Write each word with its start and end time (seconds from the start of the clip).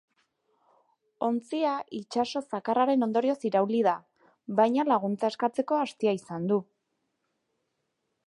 Ontzia 1.27 1.73
itsaso 1.97 2.41
zakarraren 2.57 3.07
ondorioz 3.07 3.37
irauli 3.49 3.83
da, 3.89 3.93
baina 4.61 4.85
laguntza 4.89 5.31
eskatzeko 5.33 5.77
astia 5.83 6.15
izan 6.23 6.49
du. 6.53 6.61